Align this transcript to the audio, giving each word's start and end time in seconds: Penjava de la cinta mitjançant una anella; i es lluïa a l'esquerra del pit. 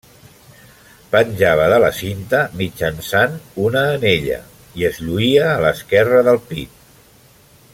Penjava 1.15 1.67
de 1.73 1.77
la 1.83 1.91
cinta 1.97 2.39
mitjançant 2.61 3.37
una 3.65 3.83
anella; 3.99 4.39
i 4.81 4.87
es 4.91 4.99
lluïa 5.05 5.45
a 5.51 5.61
l'esquerra 5.67 6.25
del 6.31 6.41
pit. 6.53 6.83